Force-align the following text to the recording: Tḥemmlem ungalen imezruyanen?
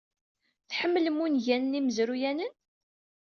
Tḥemmlem 0.69 1.21
ungalen 1.25 1.77
imezruyanen? 1.79 2.53